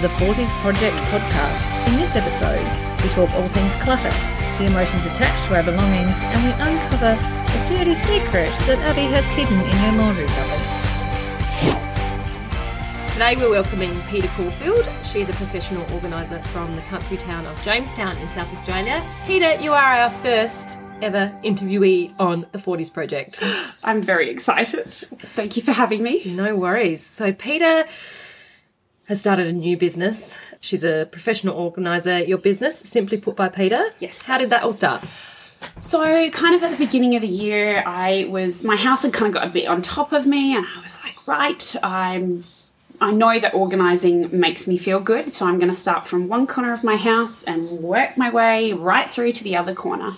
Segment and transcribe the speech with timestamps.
[0.00, 1.88] Welcome to the 40s Project podcast.
[1.88, 2.64] In this episode,
[3.02, 4.10] we talk all things clutter,
[4.58, 9.26] the emotions attached to our belongings, and we uncover a dirty secret that Abbie has
[9.36, 10.62] hidden in her laundry cupboard.
[13.12, 14.88] Today we're welcoming Peta Caulfield.
[15.02, 19.02] She's a professional organiser from the country town of Jamestown in South Australia.
[19.26, 23.42] Peta, you are our first ever interviewee on the 40s Project.
[23.84, 24.86] I'm very excited.
[24.86, 26.24] Thank you for having me.
[26.24, 27.04] No worries.
[27.04, 27.86] So, Peta
[29.10, 30.36] has started a new business.
[30.60, 32.20] She's a professional organiser.
[32.20, 33.92] Your business, Simply Put by Peta.
[33.98, 34.22] Yes.
[34.22, 35.04] How did that all start?
[35.80, 39.26] So, kind of at the beginning of the year, I was my house had kind
[39.26, 42.44] of got a bit on top of me, and I was like, right, I'm.
[43.02, 46.46] I know that organising makes me feel good, so I'm going to start from one
[46.46, 50.10] corner of my house and work my way right through to the other corner.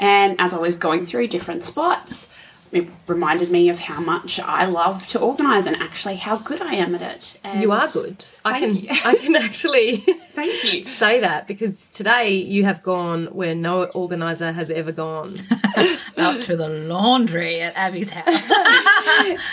[0.00, 2.30] And as I was going through different spots,
[2.72, 6.74] it reminded me of how much I love to organise and actually how good I
[6.74, 7.38] am at it.
[7.44, 8.24] And You are good.
[8.44, 8.88] I can you.
[9.04, 9.96] I can actually
[10.34, 10.82] Thank you.
[11.02, 15.36] say that because today you have gone where no organiser has ever gone.
[16.16, 18.50] Up to the laundry at Abbie's house.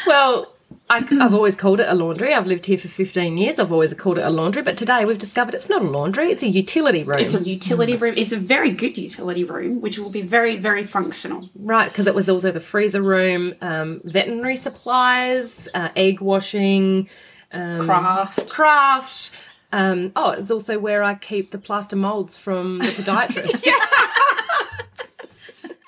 [0.08, 0.54] Well,
[0.92, 2.34] I, have always called it a laundry.
[2.34, 3.60] I've lived here for 15 years.
[3.60, 6.42] I've always called it a laundry, but today we've discovered it's not a laundry, it's
[6.42, 7.20] a utility room.
[7.20, 8.16] It's a utility room.
[8.18, 11.50] It's a very good utility room, which will be very, very functional.
[11.56, 17.08] right, because it was also the freezer room, um, veterinary supplies, uh, egg washing,
[17.52, 18.50] um, Craft.
[18.50, 19.32] craft.
[19.72, 23.68] Um, oh, it's also where I keep the plaster molds from the podiatrist.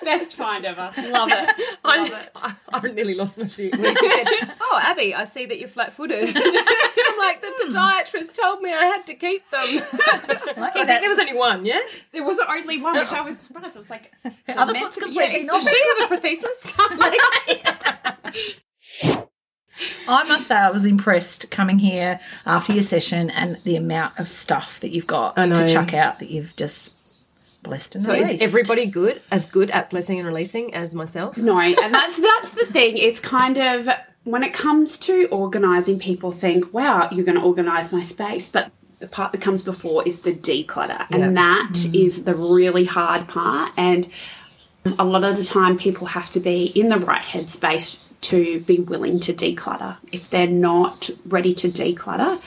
[0.04, 0.92] Best find ever.
[1.08, 1.48] Love it.
[1.84, 2.30] Love I, it.
[2.34, 4.26] I, I nearly lost my shit when she said,
[4.60, 9.06] "Oh, Abbie, I see that you're flat-footed." I'm like, the podiatrist told me I had
[9.06, 9.60] to keep them.
[9.60, 11.80] I think there was only one, yeah.
[12.12, 13.76] There was only one, which I was surprised.
[13.76, 14.12] I was like,
[14.48, 15.64] Other meant foot's to completely yeah, normal.
[15.64, 16.58] Does she have a prosthesis?
[20.08, 24.28] I must say, I was impressed coming here after your session and the amount of
[24.28, 26.96] stuff that you've got to chuck out that you've just
[27.62, 28.32] blessed and so released.
[28.32, 31.36] is everybody good, as good at blessing and releasing as myself?
[31.36, 32.96] No, and that's that's the thing.
[32.96, 33.88] It's kind of
[34.24, 38.70] when it comes to organising, people think, "Wow, you're going to organise my space," but
[39.00, 41.16] the part that comes before is the declutter, Yeah.
[41.16, 43.72] and that is the really hard part.
[43.76, 44.06] And
[44.98, 48.78] a lot of the time, people have to be in the right headspace to be
[48.78, 49.96] willing to declutter.
[50.12, 52.40] If they're not ready to declutter,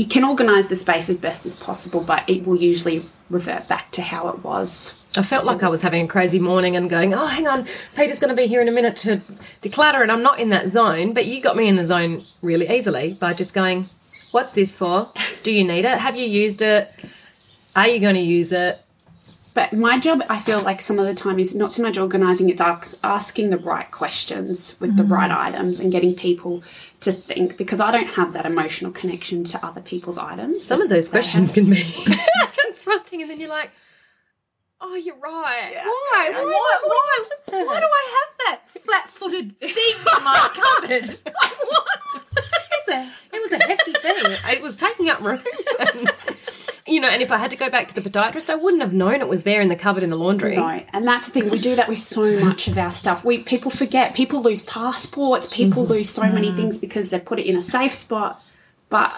[0.00, 3.90] you can organise the space as best as possible, but it will usually revert back
[3.92, 7.14] to how it was I felt like I was having a crazy morning and going,
[7.14, 7.66] oh, hang on,
[7.96, 9.16] Peta's going to be here in a minute to
[9.60, 11.14] declutter, and I'm not in that zone.
[11.14, 13.86] But you got me in the zone really easily by just going,
[14.30, 15.08] what's this for?
[15.42, 15.98] Do you need it?
[15.98, 16.88] Have you used it?
[17.74, 18.80] Are you going to use it?
[19.54, 22.48] But my job, I feel like some of the time is not so much organising,
[22.48, 22.60] it's
[23.02, 25.36] asking the right questions with the right mm.
[25.36, 26.62] items and getting people
[27.00, 30.64] to think because I don't have that emotional connection to other people's items.
[30.64, 31.82] Some of those questions can be
[32.64, 33.70] confronting, and then you're like,
[34.80, 35.72] oh, you're right.
[35.74, 36.30] Why?
[36.32, 36.42] Why?
[36.42, 38.60] Why, why, why do I have that?
[38.90, 40.50] flat-footed thing in my
[40.80, 41.18] cupboard?
[42.72, 44.16] It's a, it was a hefty thing.
[44.56, 45.42] It was taking up room.
[46.90, 48.92] You know, and if I had to go back to the podiatrist, I wouldn't have
[48.92, 50.56] known it was there in the cupboard in the laundry.
[50.56, 51.50] No, and that's the thing.
[51.50, 53.24] We do that with so much of our stuff.
[53.24, 54.14] We people forget.
[54.14, 55.46] People lose passports.
[55.46, 55.92] People Mm-hmm.
[55.92, 58.42] lose so many things because they put it in a safe spot.
[58.88, 59.12] But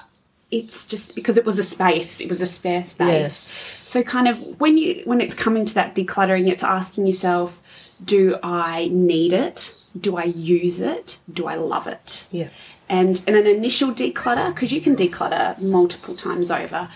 [0.50, 2.20] it's just because it was a space.
[2.20, 3.08] It was a spare space.
[3.08, 3.36] Yes.
[3.36, 7.60] So kind of when you when it's coming to that decluttering, it's asking yourself,
[8.04, 9.74] do I need it?
[9.98, 11.18] Do I use it?
[11.32, 12.26] Do I love it?
[12.30, 12.48] Yeah.
[12.88, 16.88] And in an initial declutter, because you can declutter multiple times over,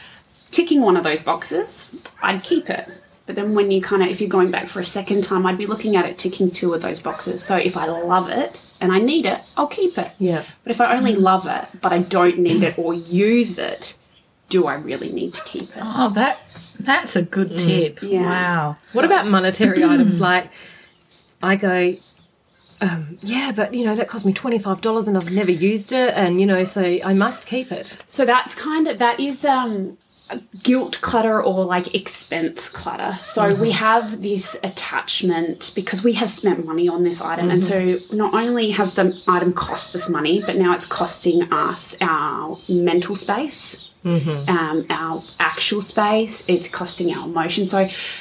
[0.50, 3.02] ticking one of those boxes, I'd keep it.
[3.26, 5.58] But then when you kind of, if you're going back for a second time, I'd
[5.58, 7.44] be looking at it ticking two of those boxes.
[7.44, 10.12] So if I love it and I need it, I'll keep it.
[10.20, 10.44] Yeah.
[10.62, 13.96] But if I only love it, but I don't need it or use it,
[14.48, 15.82] do I really need to keep it?
[15.82, 16.38] Oh, that
[16.78, 18.00] that's a good tip.
[18.00, 18.22] Yeah.
[18.22, 18.76] Wow.
[18.92, 20.20] What about monetary items?
[20.20, 20.50] Like,
[21.42, 21.94] I go,
[22.80, 25.90] um, yeah, but you know that cost me twenty five dollars and I've never used
[25.90, 28.04] it, and you know, so I must keep it.
[28.06, 29.98] So that's kind of that is um
[30.62, 33.12] guilt clutter or like expense clutter.
[33.18, 33.62] So mm-hmm.
[33.62, 38.16] we have this attachment because we have spent money on this item and so mm-hmm.
[38.16, 43.14] not only has the item cost us money, but now it's costing us our mental
[43.16, 43.88] space.
[44.04, 44.48] Mm-hmm.
[44.48, 47.66] Um, our actual space, it's costing our emotion.
[47.66, 47.78] So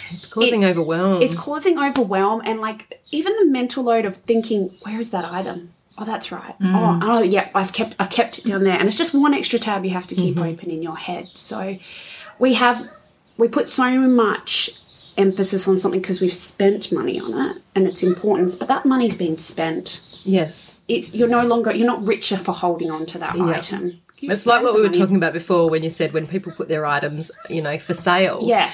[0.10, 1.22] It's causing overwhelm.
[1.22, 5.75] it's causing overwhelm and like even the mental load of thinking, where is that item?
[5.98, 6.58] Oh, that's right.
[6.60, 6.76] Mm.
[6.76, 9.60] Oh, oh, yeah, I've kept I've kept it down there, and it's just one extra
[9.60, 10.44] tab you have to keep mm-hmm.
[10.44, 11.30] open in your head.
[11.34, 11.78] So
[12.40, 12.82] we have
[13.38, 14.72] we put so much
[15.18, 19.16] emphasis on something because we've spent money on it and it's important, but that money's
[19.16, 20.22] been spent.
[20.26, 20.74] yes.
[20.88, 23.46] It's you're no longer you're not richer for holding on to that Yeah.
[23.46, 24.00] item.
[24.20, 25.00] You It's like what we were money.
[25.00, 28.42] talking about before when you said when people put their items, you know, for sale.
[28.44, 28.70] Yeah.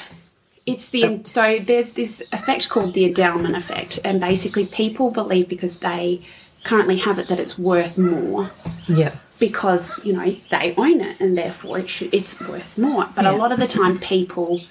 [0.66, 5.78] It's the so there's this effect called the endowment effect, and basically people believe because
[5.78, 6.22] they
[6.64, 8.52] currently have it that it's worth more
[8.88, 9.16] Yeah.
[9.40, 13.08] because you know they own it and therefore it should, it's worth more.
[13.16, 14.62] But a lot of the time people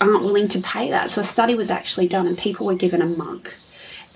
[0.00, 1.10] aren't willing to pay that.
[1.10, 3.48] So a study was actually done, and people were given a mug,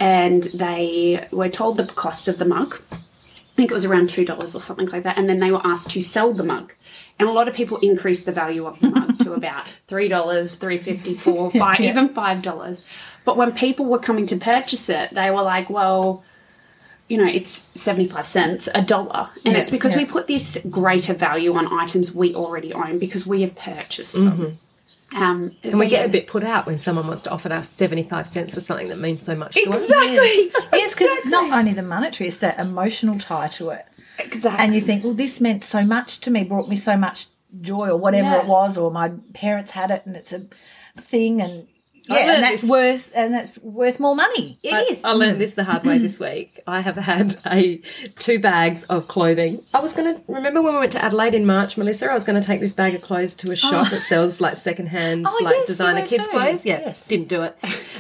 [0.01, 2.81] and they were told the cost of the mug.
[2.93, 5.61] I think it was around two dollars or something like that, and then they were
[5.65, 6.75] asked to sell the mug.
[7.19, 10.55] And a lot of people increased the value of the mug to about three dollars,
[10.55, 12.81] three fifty, four, five, even five dollars.
[13.25, 16.25] But when people were coming to purchase it, they were like, "Well,
[17.13, 19.29] you know, it's 75 cents, a dollar.
[19.45, 19.99] And Yeah, it's because yeah.
[19.99, 24.59] we put this greater value on items we already own because we have purchased them.
[25.15, 28.27] Um, And we get a bit put out when someone wants to offer us 75
[28.29, 29.83] cents for something that means so much to us.
[29.83, 30.51] Exactly.
[30.73, 33.85] Yes, because not only the monetary, it's that emotional tie to it.
[34.19, 34.65] Exactly.
[34.65, 37.27] And you think, well, this meant so much to me, brought me so much
[37.61, 38.41] joy, or whatever Yeah.
[38.41, 40.45] it was, or my parents had it, and it's a
[40.97, 41.67] thing, and
[42.09, 44.59] yeah, and that's this- worth and that's worth more money.
[44.63, 45.05] It I, is.
[45.05, 46.61] I learned this the hard way this week.
[46.67, 47.79] I have had a
[48.19, 49.63] two bags of clothing.
[49.75, 52.11] I was going to remember when we went to Adelaide in March, Melissa.
[52.11, 54.57] I was going to take this bag of clothes to a shop that sells like
[54.57, 56.31] secondhand, Oh, like yes, designer kids too.
[56.33, 56.67] clothes.
[56.67, 57.07] Yeah, Yes.
[57.07, 57.57] didn't do it.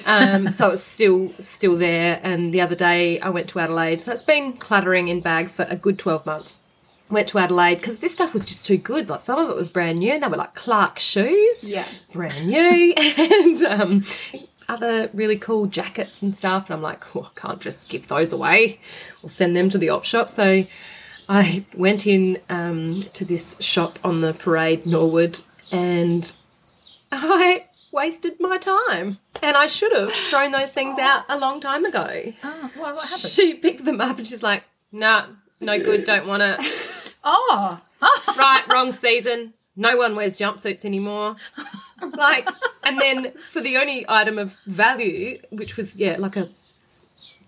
[0.06, 2.19] Um, so it's still still there.
[2.22, 4.00] And the other day I went to Adelaide.
[4.00, 6.56] So it's been cluttering in bags for a good twelve months.
[7.12, 9.09] Went to Adelaide because this stuff was just too good.
[9.11, 10.12] Like some of it was brand new.
[10.12, 11.85] And they were like Clark shoes Yeah.
[12.11, 14.03] brand new and um,
[14.67, 16.70] other really cool jackets and stuff.
[16.70, 18.79] And I'm like, oh, I can't just give those away
[19.23, 20.31] or send them to the op shop.
[20.31, 20.64] So
[21.29, 26.35] I went in um, to this shop on the parade, Norwood, and
[27.12, 29.19] I wasted my time.
[29.43, 32.32] And I should have thrown those things out a long time ago.
[32.43, 33.20] Oh, what, what happened?
[33.20, 35.26] She picked them up and she's like, nah,
[35.61, 36.61] no good, don't want it.
[37.24, 37.80] Oh,
[38.36, 39.54] right, wrong season.
[39.76, 41.36] No one wears jumpsuits anymore.
[42.16, 42.48] Like,
[42.82, 46.48] and then for the only item of value, which was, yeah, like a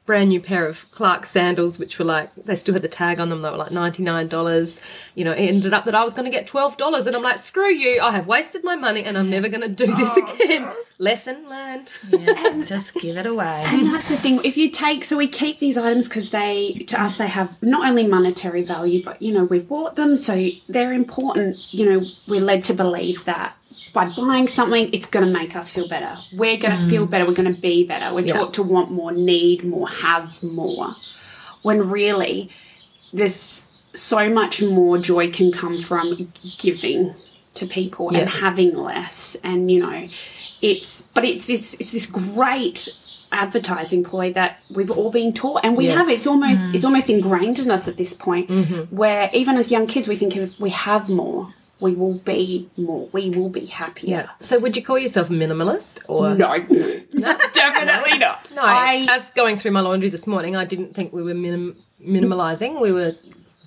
[0.06, 3.30] brand new pair of Clark sandals, which were like, they still had the tag on
[3.30, 4.80] them, they were like $99.
[5.14, 7.06] You know, it ended up that I was going to get $12.
[7.06, 9.68] And I'm like, screw you, I have wasted my money and I'm never going to
[9.68, 10.70] do this oh, again.
[10.98, 11.92] Lesson learned.
[12.10, 13.62] yeah, just give it away.
[13.66, 14.40] And that's the thing.
[14.44, 17.88] If you take, so we keep these items because they, to us, they have not
[17.88, 21.72] only monetary value, but you know, we've bought them, so they're important.
[21.72, 23.56] You know, we're led to believe that
[23.92, 26.10] by buying something, it's going to make us feel better.
[26.32, 27.26] We're going to feel better.
[27.26, 28.14] We're going to be better.
[28.14, 28.34] We're Yeah.
[28.34, 30.94] taught to want more, need more, have more.
[31.62, 32.50] When really,
[33.12, 37.14] there's so much more joy can come from giving
[37.54, 38.20] to people Yeah.
[38.20, 40.02] and having less and you know
[40.60, 42.88] it's but it's it's it's this great
[43.30, 45.96] advertising ploy that we've all been taught and we Yes.
[45.96, 48.96] have it's almost it's almost ingrained in us at this point Mm-hmm.
[48.96, 53.08] where even as young kids we think if we have more we will be more
[53.12, 54.28] we will be happier Yeah.
[54.40, 56.34] So would you call yourself a minimalist or?
[56.34, 56.58] no
[57.52, 61.22] definitely not No, I, as going through my laundry this morning, I didn't think we
[61.22, 62.80] were minim- minimalising.
[62.80, 63.14] We were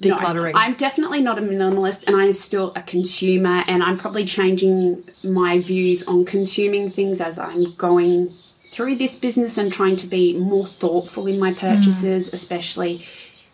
[0.03, 0.53] No, decluttering.
[0.55, 5.59] I'm definitely not a minimalist and I'm still a consumer and I'm probably changing my
[5.59, 8.29] views on consuming things as I'm going
[8.71, 11.59] through this business and trying to be more thoughtful in my hmm.
[11.59, 13.05] purchases, especially,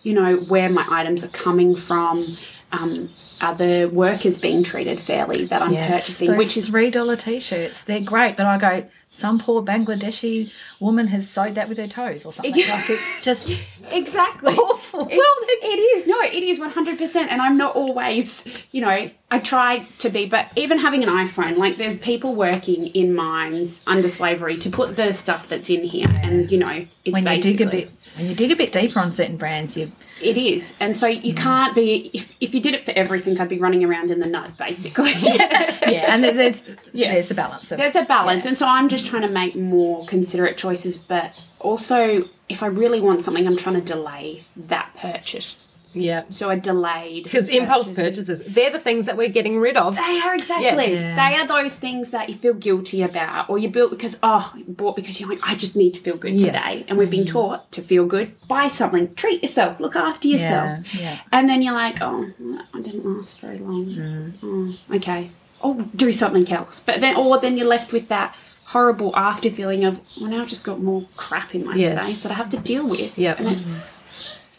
[0.04, 2.26] you know, where my items are coming from.
[2.74, 7.16] Um, are the workers being treated fairly that I'm purchasing, those which is three dollar
[7.16, 7.84] t-shirts.
[7.84, 8.90] They're great, but I go.
[9.12, 12.52] Some poor Bangladeshi woman has sewed that with her toes or something.
[12.56, 13.48] like it's just
[13.92, 15.06] exactly awful.
[15.06, 16.08] Well, it is.
[16.08, 17.16] No, it is 100%.
[17.16, 21.58] And I'm not always, you know, I try to be, but even having an iPhone,
[21.58, 26.10] like there's people working in mines under slavery to put the stuff that's in here.
[26.10, 29.00] And, you know, it's when you dig a bit when you dig a bit deeper
[29.00, 30.76] on certain brands, you It is.
[30.80, 33.84] And so you can't be, if, if you did it for everything, I'd be running
[33.84, 35.12] around in the nut, basically.
[35.24, 37.12] yeah, and there's Yeah.
[37.14, 38.46] there's the balance of There's a balance.
[38.46, 43.02] And so I'm just trying to make more considerate choices, but also if I really
[43.02, 45.66] want something, I'm trying to delay that purchase.
[45.94, 46.24] yeah.
[46.30, 47.24] So I delayed.
[47.26, 49.96] Because impulse purchases, they're the things that we're getting rid of.
[49.96, 50.92] They are exactly.
[50.94, 51.02] Yes.
[51.02, 51.16] Yeah.
[51.22, 54.96] They are those things that you feel guilty about, or you built because oh, bought
[54.96, 56.46] because you're like, I just need to feel good Yes.
[56.46, 57.36] today, and we've been mm.
[57.38, 58.28] taught to feel good.
[58.48, 61.20] Buy something, treat yourself, look after yourself, Yeah, yeah.
[61.32, 62.32] and then you're like, oh,
[62.74, 63.86] I didn't last very long.
[63.86, 64.34] Mm.
[64.44, 65.22] Oh, okay,
[65.62, 66.80] oh, do something else.
[66.80, 68.36] But then, or then you're left with that
[68.74, 72.02] horrible after feeling of, well, now I've just got more crap in my Yes.
[72.04, 73.18] space that I have to deal with.
[73.18, 73.40] Yep.
[73.40, 73.98] and it's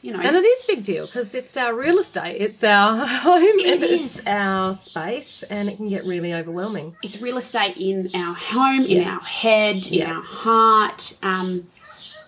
[0.03, 3.07] you know, And it is a big deal because it's our real estate, it's our
[3.27, 4.23] home, It and it's is.
[4.27, 6.95] our space, and it can get really overwhelming.
[7.03, 9.15] it's real estate in our home, in Yeah.
[9.15, 10.13] our head, in Yeah.
[10.13, 11.15] our heart.
[11.23, 11.69] Um,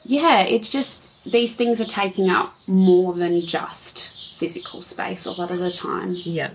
[0.07, 5.51] yeah, it's just these things are taking up more than just physical space a lot
[5.51, 6.09] of the time.
[6.11, 6.51] Yeah.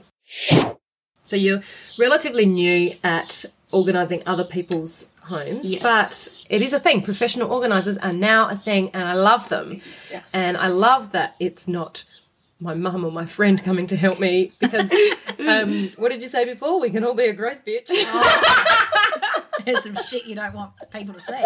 [1.24, 1.62] So you're
[2.00, 5.82] relatively new at organising other people's homes, Yes.
[5.82, 7.02] but it is a thing.
[7.02, 9.82] Professional organisers are now a thing, and I love them.
[10.12, 10.30] Yes.
[10.34, 12.04] And I love that it's not
[12.60, 14.92] my mum or my friend coming to help me because,
[15.40, 16.80] um, what did you say before?
[16.80, 17.88] We can all be a gross bitch.
[19.66, 21.34] There's some shit you don't want people to see.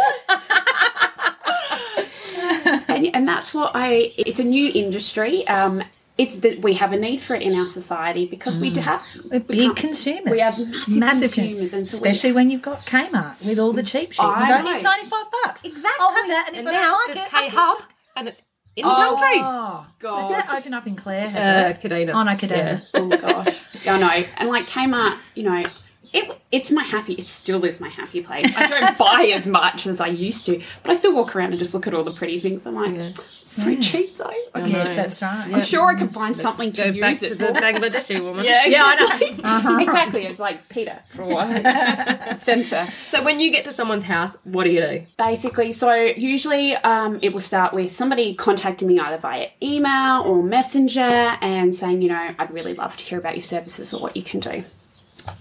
[2.87, 4.13] and, and that's what I.
[4.17, 5.47] It's a new industry.
[5.47, 5.83] Um,
[6.17, 9.03] it's that we have a need for it in our society because we do have
[9.29, 10.31] We're we big can't- consumers.
[10.31, 10.57] We have
[10.95, 14.23] massive, consumers, and so we- especially when you've got Kmart with all the cheap shit.
[14.23, 14.75] I you go, know.
[14.77, 15.63] it's only five bucks.
[15.65, 15.91] Exactly.
[15.99, 17.83] I'll have that, and, and if I now don't like it, K I'll Hub,
[18.15, 18.41] and it's
[18.77, 19.39] in the country.
[19.41, 20.23] Oh, God.
[20.23, 21.27] Is that open up in Clare?
[21.27, 21.77] Uh, Has?
[21.77, 22.13] Kadina.
[22.13, 22.81] Oh no, Kadina.
[22.93, 23.59] Oh my gosh.
[23.87, 24.25] I know.
[24.37, 25.63] And like Kmart, you know,
[26.15, 28.45] it, it's my happy, it still is my happy place.
[28.55, 31.59] I don't buy as much as I used to, but I still walk around and
[31.59, 32.65] just look at all the pretty things.
[32.65, 34.31] I'm like, so cheap though.
[34.53, 35.53] I just- that's right.
[35.53, 37.45] I'm sure I could find something to use back it to the.
[37.65, 38.45] Bangladeshi woman.
[38.45, 39.79] Yeah, Yeah, I know.
[39.79, 40.25] exactly.
[40.25, 41.45] It's like Peter, drawer,
[42.35, 42.87] center.
[43.09, 45.05] So when you get to someone's house, what do you do?
[45.17, 50.43] Basically, so usually um, it will start with somebody contacting me either via email or
[50.43, 54.15] messenger and saying, you know, I'd really love to hear about your services or what
[54.15, 54.63] you can do.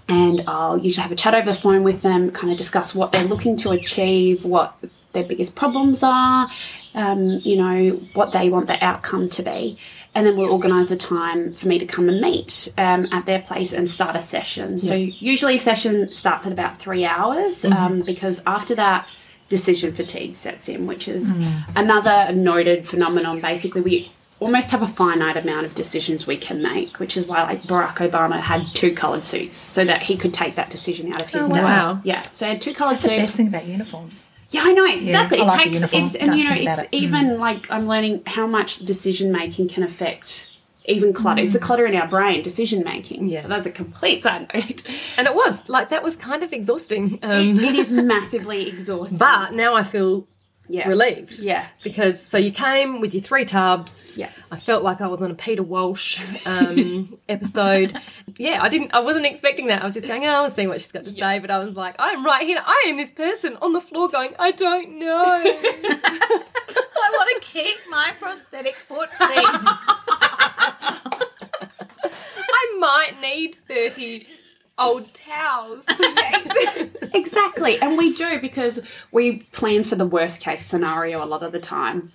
[0.09, 3.13] And I'll usually have a chat over the phone with them, kind of discuss what
[3.13, 4.77] they're looking to achieve, what
[5.13, 6.51] their biggest problems are,
[6.95, 9.79] um, you know, what they want the outcome to be.
[10.15, 13.41] And then we'll organise a time for me to come and meet um, at their
[13.41, 14.79] place and start a session.
[14.79, 19.07] So usually a session starts at about three hours um, because after that,
[19.49, 21.35] decision fatigue sets in, which is
[21.77, 23.41] another noted phenomenon.
[23.41, 27.43] Basically, we almost have a finite amount of decisions we can make, which is why
[27.45, 31.23] like Barack Obama had two coloured suits so that he could take that decision out
[31.23, 31.63] of his Oh, day.
[31.63, 32.01] wow.
[32.05, 34.27] Yeah, so he had two coloured suits The best thing about uniforms.
[34.51, 35.39] Yeah, I know exactly.
[35.39, 36.87] I it like the takes it's and Don't you know it's it.
[36.91, 36.93] Mm.
[36.93, 40.49] even like I'm learning how much decision making can affect
[40.87, 41.41] even clutter.
[41.41, 43.29] It's the clutter in our brain, decision making.
[43.29, 43.49] Yes.
[43.49, 44.83] That's a complete side note.
[45.17, 47.19] And it was like that was kind of exhausting.
[47.23, 49.19] Um, it is massively exhausting.
[49.19, 50.29] but now I feel
[50.69, 50.89] yeah.
[50.89, 51.39] relieved.
[51.39, 51.67] Yeah.
[51.83, 54.17] Because so you came with your three tubs.
[54.17, 54.31] Yeah.
[54.51, 57.97] I felt like I was on a Peter Walsh um, episode.
[58.37, 58.95] Yeah, I didn't.
[58.95, 59.83] I wasn't expecting that.
[59.83, 61.39] I was just going, oh, I'll see what she's got to say.
[61.39, 62.63] But I was like, I'm right here.
[62.65, 65.43] I am this person on the floor going, I don't know.
[65.45, 69.45] I want to keep my prosthetic foot thing.
[72.57, 74.27] I might need thirty
[74.79, 75.87] old towels.
[77.15, 77.81] Exactly.
[77.81, 78.81] And we do because
[79.13, 82.11] we plan for the worst case scenario a lot of the time.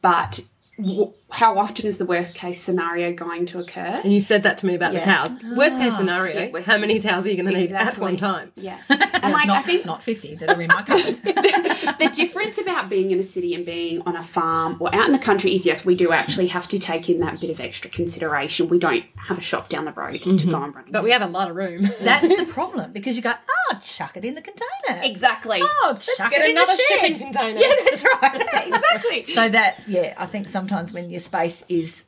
[0.00, 0.40] But
[0.78, 3.98] w- how often is the worst case scenario going to occur?
[4.02, 5.00] And you said that to me about Yeah.
[5.00, 5.42] the towels.
[5.56, 5.98] Worst case ah.
[5.98, 8.52] scenario, Yeah, worst how case- many towels are you going to need at one time?
[8.56, 8.78] Yeah.
[9.22, 11.14] And like not, I think not 50 that are in my cupboard.
[11.22, 15.12] the difference about being in a city and being on a farm or out in
[15.12, 17.88] the country is yes, we do actually have to take in that bit of extra
[17.88, 18.68] consideration.
[18.68, 20.54] We don't have a shop down the road to go mm-hmm.
[20.54, 20.84] and run.
[20.90, 21.82] But we have a lot of room.
[22.00, 25.02] That's the problem because you go, oh, chuck it in the container.
[25.04, 25.60] exactly.
[25.62, 27.00] Oh, chuck Get it in another the shed.
[27.00, 27.60] shipping container.
[27.60, 28.66] Yeah, that's right.
[28.66, 29.22] exactly.
[29.34, 32.04] So that, yeah, I think sometimes when your space is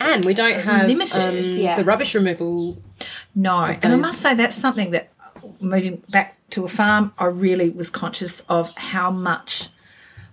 [0.00, 1.20] And we don't have Limited.
[1.20, 1.76] um, Yeah.
[1.76, 2.82] the rubbish removal.
[3.34, 5.10] no, and I must say that's something that
[5.60, 9.68] moving back to a farm, I really was conscious of how much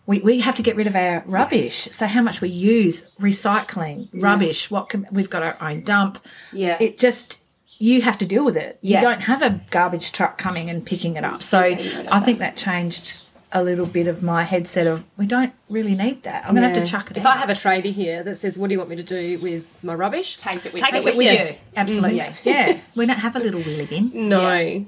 [0.05, 1.87] we, we have to get rid of our rubbish.
[1.91, 4.71] So how much we use recycling rubbish.
[4.71, 6.19] What can, we've got our own dump.
[6.51, 6.77] Yeah.
[6.79, 7.41] It just
[7.77, 8.77] you have to deal with it.
[8.81, 8.99] Yeah.
[9.01, 11.41] You don't have a garbage truck coming and picking it up.
[11.41, 13.21] So getting rid of I think that changed
[13.53, 16.45] a little bit of my headset of we don't really need that.
[16.45, 17.33] I'm gonna have to chuck it If out.
[17.33, 19.71] I have a tradie here that says, "What do you want me to do with
[19.83, 20.99] my rubbish?" Take it with Take you.
[20.99, 21.45] it with with you.
[21.47, 21.55] you.
[21.75, 22.23] Absolutely.
[22.43, 22.77] Yeah.
[22.95, 24.11] We don't have a little wheel again.
[24.29, 24.85] No.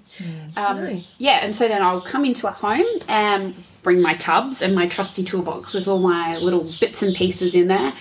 [0.55, 4.73] Um, yeah, and so then I'll come into a home and bring my tubs and
[4.73, 7.93] my trusty toolbox with all my little bits and pieces in there.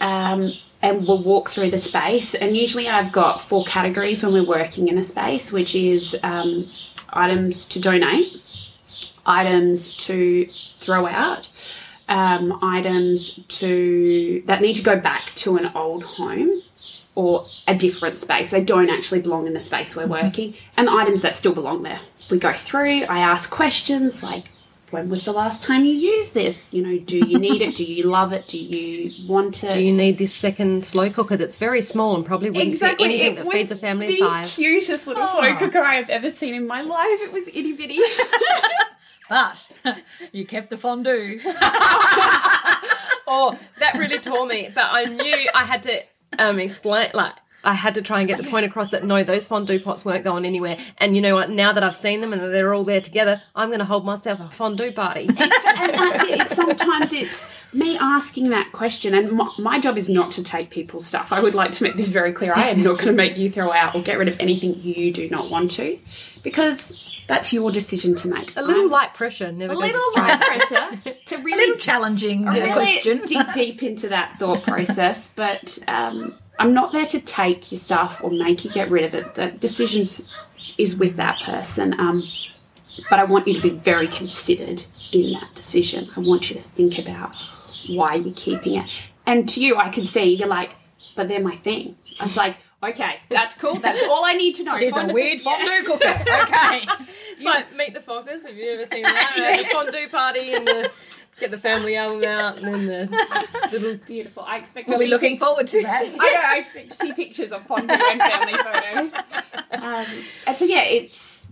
[0.00, 2.34] Um, and we'll walk through the space.
[2.36, 6.66] And usually I've got four categories when we're working in a space, which is um,
[7.10, 8.67] items to donate,
[9.28, 10.46] items to
[10.78, 11.48] throw out,
[12.08, 16.62] um, items to that need to go back to an old home
[17.14, 18.50] or a different space.
[18.50, 21.82] They don't actually belong in the space we're working, and the items that still belong
[21.82, 22.00] there.
[22.30, 24.44] We go through, I ask questions like,
[24.90, 26.72] when was the last time you used this?
[26.72, 27.74] You know, do you need it?
[27.74, 28.46] Do you love it?
[28.46, 29.74] Do you want it?
[29.74, 33.34] Do you need this second slow cooker that's very small and probably wouldn't fit anything
[33.34, 34.46] that feeds a family of five?
[34.46, 37.20] cutest little slow cooker I have ever seen in my life.
[37.20, 37.98] It was itty bitty.
[39.28, 39.66] But
[40.32, 41.40] you kept the fondue.
[43.28, 44.70] Oh, that really tore me.
[44.74, 46.02] But I knew I had to
[46.38, 49.46] um, explain, like, I had to try and get the point across that no, those
[49.46, 50.78] fondue pots weren't going anywhere.
[50.96, 51.50] And you know what?
[51.50, 54.40] Now that I've seen them and they're all there together, I'm going to hold myself
[54.40, 55.26] a fondue party.
[55.28, 56.40] and that's it.
[56.40, 60.70] It's, sometimes it's me asking that question, and my, my, job is not to take
[60.70, 61.32] people's stuff.
[61.32, 62.54] I would like to make this very clear.
[62.54, 65.12] I am not going to make you throw out or get rid of anything you
[65.12, 65.98] do not want to,
[66.42, 68.56] because that's your decision to make.
[68.56, 72.72] A little I'm, light pressure never a goes little light pressure to really challenging really
[72.72, 73.22] question.
[73.26, 75.78] dig deep into that thought process, but.
[75.88, 79.34] Um, I'm not there to take your stuff or make you get rid of it.
[79.34, 80.34] The decisions
[80.76, 81.94] is with that person.
[82.00, 82.20] Um,
[83.08, 86.10] but I want you to be very considered in that decision.
[86.16, 87.32] I want you to think about
[87.88, 88.86] why you're keeping it.
[89.26, 90.74] And to you, I can see you're like,
[91.14, 91.96] but they're my thing.
[92.20, 93.76] I was like, okay, that's cool.
[93.76, 94.76] That's all I need to know.
[94.78, 96.08] She's fondue, a weird fondue cooker.
[96.28, 96.86] Okay.
[97.32, 98.46] it's like Meet the Fockers.
[98.46, 99.62] Have you ever seen that?
[99.62, 100.90] the fondue party and the
[101.38, 104.42] get the family album out and then the little beautiful.
[104.42, 104.88] I expect.
[104.88, 106.02] We'll be looking pic- forward to that.
[106.02, 106.18] I know.
[106.20, 109.12] I expect to see pictures of fondue and family photos.
[109.70, 110.06] Um,
[110.46, 111.48] and so yeah, it's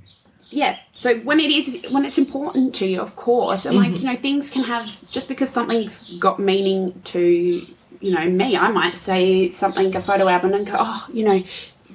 [0.51, 0.79] yeah.
[0.93, 4.07] So when it is when it's important to you, of course, and like mm-hmm.
[4.07, 7.67] you know, things can have just because something's got meaning to
[8.01, 8.57] you know me.
[8.57, 11.43] I might say something a photo album and go, oh, you know,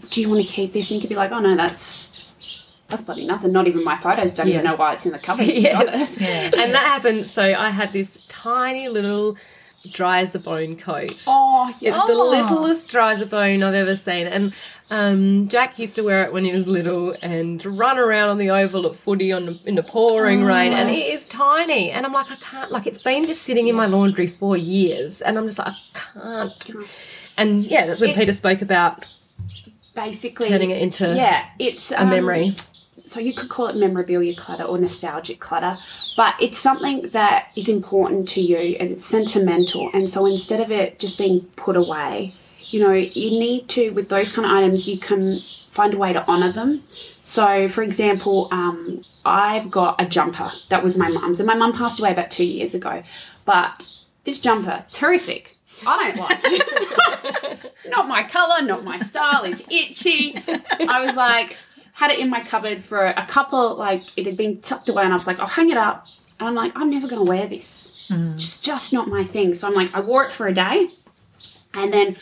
[0.09, 0.91] do you want to keep this?
[0.91, 2.09] And you could be like, oh no, that's
[2.87, 3.51] that's bloody nothing.
[3.51, 4.55] Not even my photos don't yeah.
[4.55, 5.45] even know why it's in the cupboard.
[5.47, 6.21] yes.
[6.21, 6.61] Yeah.
[6.61, 7.25] And that happened.
[7.25, 9.37] So I had this tiny little
[9.87, 11.25] Driza-Bone coat.
[11.27, 11.97] Oh, yes.
[11.97, 14.27] It's the littlest Driza-Bone I've ever seen.
[14.27, 14.53] And
[14.89, 18.49] um, Jack used to wear it when he was little and run around on the
[18.49, 20.73] oval at footy on the, in the pouring oh, rain.
[20.73, 21.91] And it is tiny.
[21.91, 25.21] And I'm like, I can't, like, it's been just sitting in my laundry for years.
[25.21, 26.71] And I'm just like, I can't.
[27.37, 29.05] And yeah, that's when it's, Peta spoke about
[29.93, 32.55] basically turning it into yeah, it's a um, memory
[33.11, 35.77] so you could call it memorabilia clutter or nostalgic clutter,
[36.15, 39.89] but it's something that is important to you and it's sentimental.
[39.93, 42.31] And so instead of it just being put away,
[42.69, 45.39] you know, you need to, with those kind of items, you can
[45.71, 46.83] find a way to honour them.
[47.21, 51.73] So, for example, um, I've got a jumper that was my mum's, and my mum
[51.73, 53.03] passed away about two years ago.
[53.45, 53.89] But
[54.23, 55.57] this jumper, it's horrific.
[55.85, 57.73] I don't like it.
[57.89, 59.43] not my colour, not my style.
[59.43, 60.35] It's itchy.
[60.87, 61.57] I was like,
[62.01, 65.13] had it in my cupboard for a couple, like it had been tucked away, and
[65.13, 66.07] I was like, I'll hang it up.
[66.39, 68.07] And I'm like, I'm never going to wear this.
[68.09, 68.33] Mm.
[68.33, 69.53] It's just not my thing.
[69.53, 70.87] So I'm like, I wore it for a day.
[71.75, 72.15] And then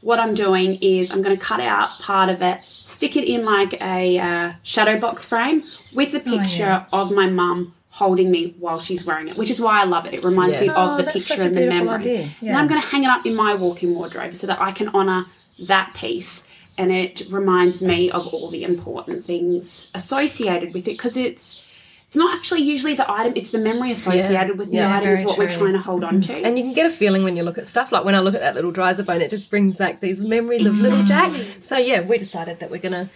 [0.00, 3.44] what I'm doing is I'm going to cut out part of it, stick it in
[3.44, 7.00] like a uh, shadow box frame with a picture oh, yeah.
[7.00, 10.14] of my mum holding me while she's wearing it, which is why I love it.
[10.14, 10.62] It reminds yeah.
[10.62, 12.32] me oh, of the picture and the memory.
[12.40, 12.48] Yeah.
[12.48, 14.88] And I'm going to hang it up in my walk-in wardrobe so that I can
[14.88, 15.26] honour
[15.66, 16.44] that piece
[16.78, 21.62] and it reminds me of all the important things associated with it because it's
[22.08, 24.52] it's not actually usually the item it's the memory associated yeah.
[24.52, 25.44] with the yeah, item is what true.
[25.44, 27.58] we're trying to hold on to and you can get a feeling when you look
[27.58, 30.00] at stuff like when i look at that little dry bone it just brings back
[30.00, 30.86] these memories exactly.
[30.86, 31.62] of little jack mm.
[31.62, 33.08] so yeah we decided that we're gonna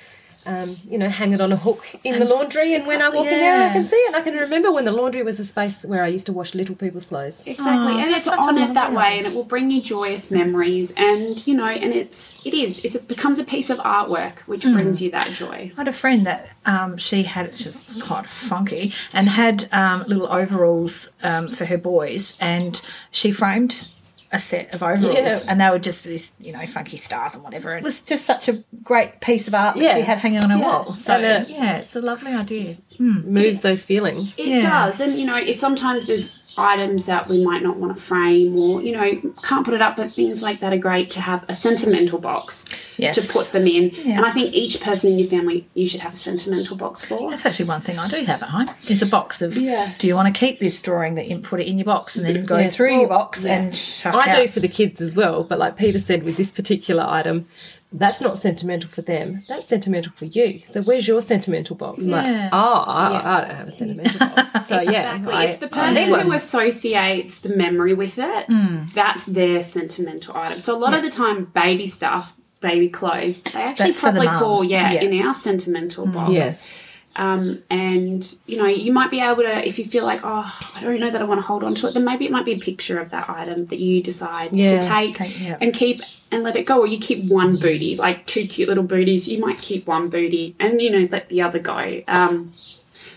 [0.46, 3.10] um, you know, hang it on a hook in and the laundry, and when I
[3.10, 3.32] walk yeah.
[3.32, 4.14] in there, I can see it.
[4.14, 6.74] I can remember when the laundry was a space where I used to wash little
[6.74, 7.46] people's clothes.
[7.46, 11.46] Exactly, oh, and it's honoured that way, and it will bring you joyous memories, and
[11.46, 14.72] you know, and it's it is it's, it becomes a piece of artwork which mm.
[14.72, 15.72] brings you that joy.
[15.74, 20.04] I had a friend that um, she had it's just quite funky and had um,
[20.06, 23.88] little overalls um, for her boys, and she framed
[24.32, 25.40] a set of overalls, yeah.
[25.48, 27.76] and they were just these, you know, funky stars and whatever.
[27.76, 29.96] It was just such a great piece of art that yeah.
[29.96, 30.64] she had hanging on her yeah.
[30.64, 30.94] wall.
[30.94, 32.76] So it, yeah, it's a lovely idea.
[32.98, 33.24] Mm.
[33.24, 34.38] Moves it, those feelings.
[34.38, 38.00] It does, and you know, it sometimes there's items that we might not want to
[38.00, 41.20] frame or you know can't put it up but things like that are great to
[41.20, 42.64] have a sentimental box
[42.96, 43.14] yes.
[43.14, 44.16] to put them in yeah.
[44.16, 47.30] and i think each person in your family you should have a sentimental box for
[47.30, 49.92] that's actually one thing i do have at home is a box of yeah.
[49.98, 52.26] do you want to keep this drawing that you put it in your box and
[52.26, 52.74] then go yes.
[52.74, 53.54] through well, your box yeah.
[53.54, 54.32] and i out.
[54.32, 57.46] do for the kids as well but like peta said with this particular item
[57.92, 59.42] that's not sentimental for them.
[59.48, 60.60] That's sentimental for you.
[60.64, 62.04] So where's your sentimental box?
[62.04, 62.16] Yeah.
[62.16, 63.36] Like, oh, I, yeah.
[63.36, 64.50] I, don't have a sentimental box.
[64.68, 65.32] So yeah, exactly.
[65.32, 68.46] I, it's the person who associates the memory with it.
[68.46, 68.92] Mm.
[68.92, 70.60] That's their sentimental item.
[70.60, 70.98] So a lot yeah.
[70.98, 75.00] of the time, baby stuff, baby clothes, they actually that's probably the fall, yeah, yeah,
[75.00, 76.12] in our sentimental mm.
[76.12, 76.32] box.
[76.32, 76.80] Yes.
[77.16, 80.80] Um, and you know, you might be able to, if you feel like, oh, I
[80.80, 82.52] don't know that I want to hold on to it, then maybe it might be
[82.52, 85.58] a picture of that item that you decide yeah, to take, take yeah.
[85.60, 86.80] and keep and let it go.
[86.80, 89.28] Or you keep one booty, like two cute little booties.
[89.28, 92.02] You might keep one booty and you know let the other go.
[92.06, 92.52] Um,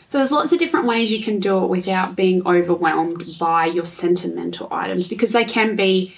[0.10, 3.86] so there's lots of different ways you can do it without being overwhelmed by your
[3.86, 6.14] sentimental items because they can be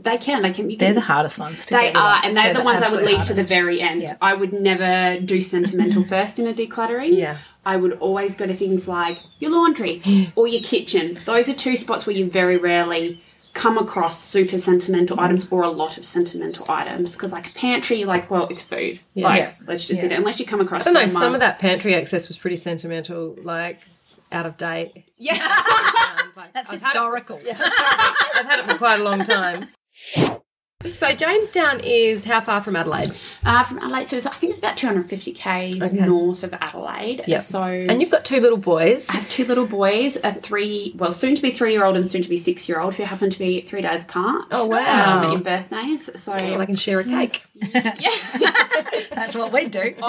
[0.00, 0.42] they can.
[0.42, 0.68] They can.
[0.76, 1.66] they're the hardest ones.
[1.66, 3.30] To they are, and they're, they're the, the, ones I would leave hardest.
[3.30, 4.02] to the very end.
[4.02, 4.16] Yeah.
[4.20, 7.16] I would never do sentimental first in a decluttering.
[7.16, 7.38] Yeah.
[7.66, 10.00] I would always go to things like your laundry
[10.36, 11.18] or your kitchen.
[11.26, 15.22] Those are two spots where you very rarely come across super sentimental mm.
[15.22, 19.00] items or a lot of sentimental items because like a pantry like well it's food
[19.16, 19.52] like Yeah.
[19.66, 20.08] let's just Yeah.
[20.08, 21.20] do it unless you come across I don't know.
[21.20, 23.80] Some of that pantry access was pretty sentimental, like
[24.30, 25.04] out of date.
[25.18, 25.34] yeah
[26.20, 27.40] um, Like, That's I've had it- historical.
[27.48, 29.68] I've had it for quite a long time
[30.16, 30.37] you
[30.80, 33.10] so Jamestown is how far from Adelaide?
[33.44, 36.06] uh, from Adelaide so it's, I think it's about 250 k's Okay.
[36.06, 37.40] north of Adelaide Yep.
[37.40, 39.10] so And you've got two little boys.
[39.10, 42.08] I have two little boys, a three, well, soon to be three year old and
[42.08, 44.46] soon to be six year old, who happen to be three days apart.
[44.52, 45.24] Oh, wow.
[45.24, 46.10] Um, in birthdays.
[46.22, 47.42] So, Well, I can share a cake.
[47.56, 49.94] Yes, that's what we do.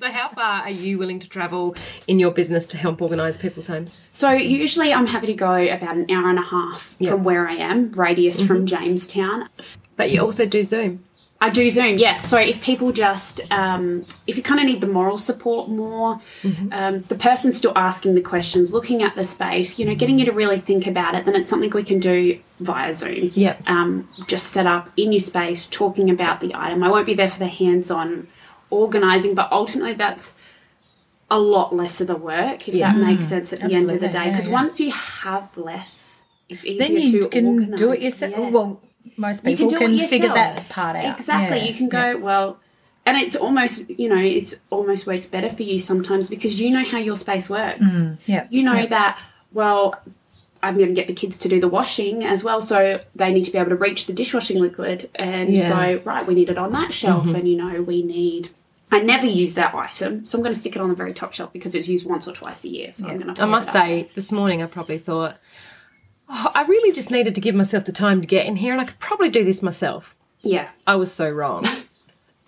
[0.00, 1.74] So how far are you willing to travel
[2.06, 3.98] in your business to help organise people's homes?
[4.12, 7.54] so usually I'm happy to go about an hour and a half from where I
[7.54, 9.27] am, radius from Jamestown.
[9.96, 11.04] But you also do Zoom.
[11.40, 12.26] I do Zoom, yes.
[12.28, 16.20] So if people just, um, if you kind of need the moral support more,
[16.72, 20.24] um, the person still asking the questions, looking at the space, you know, getting you
[20.26, 23.30] to really think about it, then it's something we can do via Zoom.
[23.36, 23.70] Yep.
[23.70, 26.82] Um, just set up in your space, talking about the item.
[26.82, 28.26] I won't be there for the hands-on
[28.70, 30.34] organising, but ultimately that's
[31.30, 32.96] a lot less of the work, if Yes.
[32.96, 34.24] that makes sense at the end of the Absolutely, day.
[34.24, 34.52] yeah, Because yeah.
[34.54, 37.78] once you have less, it's easier then you to can organise.
[37.78, 38.32] do it yourself.
[38.36, 38.50] Yeah.
[38.50, 38.80] Well,
[39.16, 41.18] most people can can, do it figure that part out.
[41.18, 41.58] Exactly.
[41.58, 42.58] Yeah, You can go, well,
[43.06, 46.84] and it's almost, you know, it's almost works better for you sometimes because you know
[46.84, 47.80] how your space works.
[47.84, 48.46] Mm, Yeah.
[48.50, 48.86] You know yeah.
[48.86, 49.20] that,
[49.52, 49.94] well,
[50.62, 53.44] I'm going to get the kids to do the washing as well, so they need
[53.44, 55.08] to be able to reach the dishwashing liquid.
[55.14, 55.68] And Yeah.
[55.68, 57.34] so, right, we need it on that shelf, Mm-hmm.
[57.36, 58.50] and you know, we need.
[58.90, 61.34] I never use that item, so I'm going to stick it on the very top
[61.34, 62.92] shelf because it's used once or twice a year.
[62.94, 63.42] So I'm going to.
[63.42, 65.36] I must say, this morning I probably thought,
[66.28, 68.80] oh, I really just needed to give myself the time to get in here and
[68.80, 70.16] I could probably do this myself.
[70.42, 71.64] yeah, I was so wrong.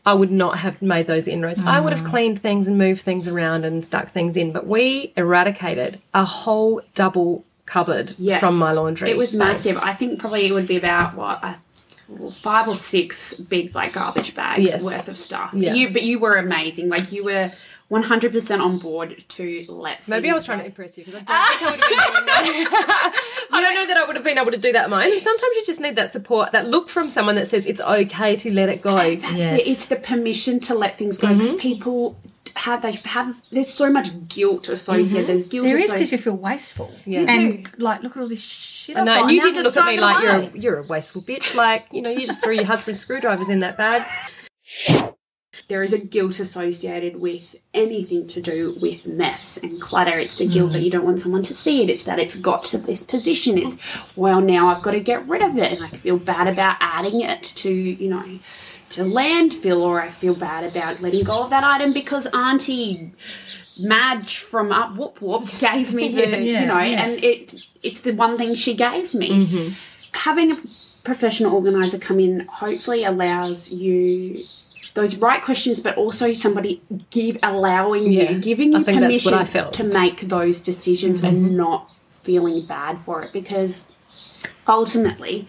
[0.07, 1.61] I would not have made those inroads.
[1.63, 2.11] I would have mm.
[2.11, 6.81] cleaned things and moved things around and stuck things in, but we eradicated a whole
[6.95, 8.41] double cupboard yes.
[8.41, 9.11] from my laundry.
[9.11, 9.39] It was space.
[9.39, 9.77] massive.
[9.79, 11.57] I think probably it would be about what a,
[12.09, 14.83] well, five or six big like garbage bags Yes.
[14.83, 15.51] worth of stuff.
[15.53, 15.75] Yeah.
[15.75, 16.89] You, but you were amazing.
[16.89, 17.51] Like you were.
[17.91, 21.57] 100% on board to let Maybe I things was trying to impress you because I
[21.61, 23.47] don't think I would have been doing that.
[23.53, 25.13] I don't know that I would have been able to do that mine.
[25.13, 28.37] And sometimes you just need that support, that look from someone that says it's okay
[28.37, 28.97] to let it go.
[28.97, 29.61] That's Yes.
[29.61, 29.67] it.
[29.67, 31.39] It's the permission to let things go Mm-hmm.
[31.39, 32.17] because people
[32.57, 35.29] have they have there's so much guilt associated.
[35.29, 36.93] There's guilt There is because you feel wasteful.
[37.07, 37.21] Yeah.
[37.21, 38.97] You And like, look at all this shit.
[38.97, 41.55] I know, and you didn't look at me like you're a, you're a wasteful bitch.
[41.55, 44.03] Like, you know, you just threw your husband's screwdrivers in that bag.
[45.71, 50.17] there is a guilt associated with anything to do with mess and clutter.
[50.19, 50.85] It's the guilt that mm.
[50.85, 51.89] you don't want someone to see it.
[51.89, 53.57] It's that it's got to this position.
[53.57, 53.79] It's
[54.17, 57.21] well now I've got to get rid of it, and I feel bad about adding
[57.21, 58.41] it to you know
[58.91, 63.13] to landfill, or I feel bad about letting go of that item because Auntie
[63.79, 67.05] Madge from Up Whoop Whoop gave me the Yeah, you know, yeah.
[67.05, 69.31] and it it's the one thing she gave me.
[69.31, 69.75] Mm-hmm.
[70.15, 70.57] Having a
[71.05, 74.37] professional organizer come in hopefully allows you
[74.95, 79.07] those right questions, but also somebody give allowing Yeah, you, giving I you think that's
[79.07, 79.73] permission what I felt.
[79.75, 81.57] to make those decisions and mm-hmm.
[81.57, 81.91] not
[82.23, 83.83] feeling bad for it because
[84.69, 85.49] ultimately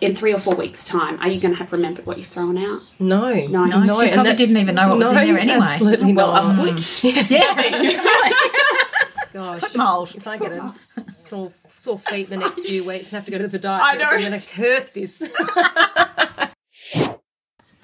[0.00, 2.58] in three or four weeks time are you going to have remembered what you've thrown
[2.58, 3.32] out No.
[3.32, 5.58] No, No, she and probably that's- didn't even know what was in there anyway.
[5.62, 6.58] Absolutely well not.
[6.68, 8.32] a foot Yeah.
[9.32, 9.74] Gosh.
[9.74, 10.14] Mold.
[10.14, 10.74] If I get a
[11.22, 13.96] sore, sore feet the next few weeks and have to go to the podiatrist, I
[13.96, 14.04] know.
[14.06, 15.20] I'm going to curse this.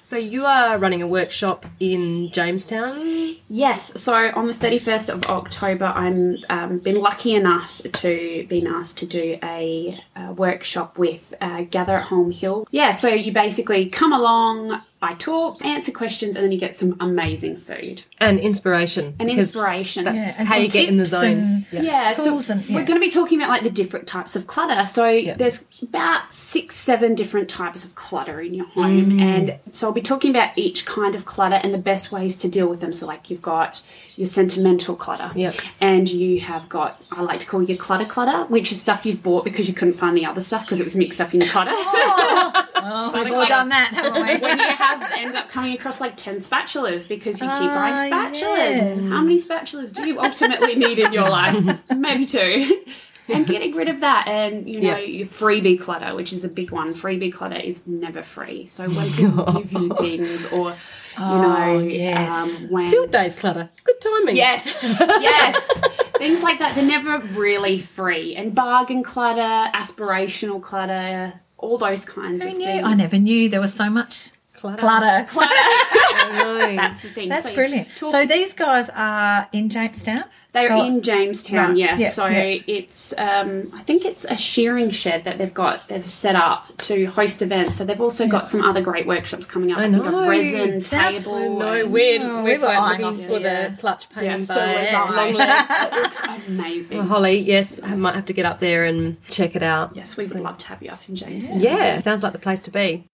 [0.03, 3.37] so you are running a workshop in Jamestown.
[3.47, 8.97] Yes, so on the 31st of October, I'm um, been lucky enough to been asked
[8.97, 12.67] to do a, uh workshop with uh, Gather at Home Hill.
[12.69, 16.95] Yeah, so you basically come along, I talk, answer questions, and then you get some
[16.99, 18.03] amazing food.
[18.19, 19.15] And inspiration.
[19.19, 20.05] And inspiration.
[20.05, 21.23] That's Yeah, and how you get in the zone.
[21.25, 21.81] and- Yeah.
[21.81, 22.75] Yeah, Tools so and- yeah.
[22.75, 24.87] we're going to be talking about like the different types of clutter.
[24.87, 25.03] So
[25.37, 29.21] there's about six, seven different types of clutter in your home, Mm.
[29.21, 32.47] and so I'll be talking about each kind of clutter and the best ways to
[32.47, 32.93] deal with them.
[32.93, 33.81] So like you've got
[34.15, 35.55] your sentimental clutter, Yep.
[35.81, 39.21] and you have got I like to call your clutter clutter, which is stuff you've
[39.21, 41.49] bought because you couldn't find the other stuff because it was mixed up in your
[41.49, 41.71] clutter.
[41.73, 42.63] Oh,
[43.13, 44.37] we've all done that, haven't we?
[44.37, 48.29] when you have end up coming across like 10 spatulas because you keep buying Ah,
[48.29, 48.33] spatulas.
[48.33, 49.09] yes.
[49.09, 51.81] How many spatulas do you ultimately need in your life?
[51.95, 52.83] Maybe two.
[53.29, 55.05] And getting rid of that and you know Yeah.
[55.05, 56.93] your freebie clutter, which is a big one.
[56.93, 58.65] Freebie clutter is never free.
[58.65, 62.63] So when people give you things or you know Oh, yes.
[62.63, 63.69] um, when Field days clutter.
[63.85, 64.35] Good timing.
[64.35, 65.71] Yes, yes.
[66.17, 68.35] Things like that, they're never really free.
[68.35, 72.65] And bargain clutter, aspirational clutter, all those kinds Who of knew?
[72.65, 72.83] things.
[72.85, 74.31] I never knew there was so much
[74.77, 75.25] Clutter.
[75.29, 75.53] clutter.
[76.33, 76.75] know.
[76.75, 77.29] That's the thing.
[77.29, 77.89] That's So brilliant.
[77.95, 80.23] talk- so these guys are in Jamestown.
[80.53, 81.77] They're Oh, in Jamestown, right.
[81.77, 81.97] yeah.
[81.97, 82.59] Yeah, So yeah.
[82.67, 87.05] it's, um, I think it's a shearing shed that they've got, they've set up to
[87.07, 87.73] host events.
[87.75, 89.79] So they've also got some other great workshops coming up.
[89.79, 90.19] I, think know.
[90.23, 91.57] a resin South- table.
[91.57, 94.29] No, and- we're, Oh, we're we were eyeing looking off for the, the clutch painting
[94.31, 95.65] Yeah, so by was long leg.
[95.69, 96.97] It looks amazing.
[96.99, 99.95] Well, Holly, yes, I might have to get up there and check it out.
[99.95, 101.61] yes, we would love to have you up in Jamestown.
[101.61, 103.07] Yeah, sounds like the place to be.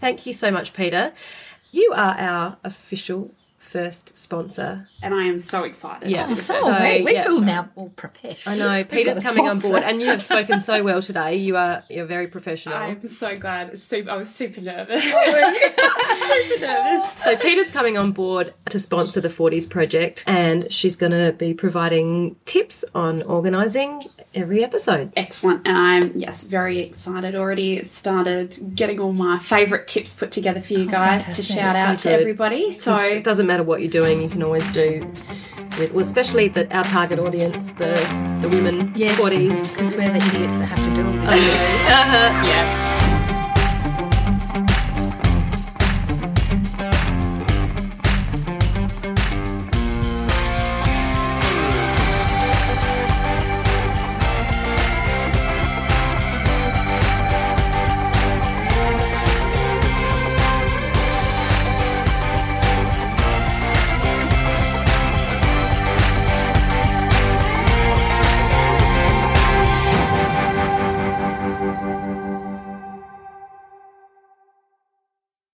[0.00, 1.12] Thank you so much, Peta.
[1.72, 3.34] You are our official
[3.70, 4.88] first sponsor.
[5.02, 6.10] And I am so excited.
[6.10, 6.26] Yeah.
[6.26, 7.24] Because- So, So, we, we yeah.
[7.24, 8.54] feel now all professional.
[8.54, 11.36] I know We've Peta's got coming on board, and you have spoken so well today.
[11.36, 12.76] You are you're very professional.
[12.76, 13.78] I'm so glad.
[13.78, 15.04] Super, I was super nervous.
[15.10, 17.12] super nervous.
[17.24, 21.54] So Peta's coming on board to sponsor the 40s project, and she's going to be
[21.54, 24.02] providing tips on organising
[24.34, 25.12] every episode.
[25.16, 25.66] Excellent.
[25.66, 27.82] And I'm, yes, very excited already.
[27.84, 32.00] Started getting all my favourite tips put together for you oh, guys to shout out
[32.00, 32.72] So to everybody.
[32.72, 35.00] So, it doesn't matter what you're doing, you can always do
[35.78, 37.94] with, well, especially the, our target audience, the
[38.42, 39.74] the women, Yes, 40s.
[39.76, 41.24] because we're the idiots that have to do all this.
[41.90, 42.46] Uh-huh.
[42.48, 42.99] yeah.